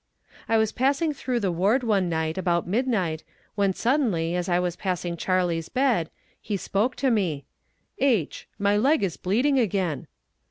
"I 0.49 0.57
was 0.57 0.71
passing 0.71 1.13
through 1.13 1.41
the 1.41 1.51
ward 1.51 1.83
one 1.83 2.09
night, 2.09 2.35
about 2.35 2.65
midnight, 2.67 3.23
when 3.53 3.71
suddenly, 3.73 4.35
as 4.35 4.49
I 4.49 4.57
was 4.57 4.75
passing 4.75 5.15
Charley's 5.15 5.69
bed, 5.69 6.09
he 6.41 6.57
spoke 6.57 6.95
to 6.95 7.11
me: 7.11 7.45
'H, 7.99 8.47
my 8.57 8.75
leg 8.77 9.03
is 9.03 9.15
bleeding 9.15 9.59
again.' 9.59 10.07